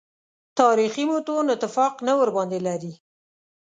تاریخي 0.59 1.03
متون 1.09 1.45
اتفاق 1.55 1.93
نه 2.07 2.13
ورباندې 2.19 2.59
لري. 2.67 2.93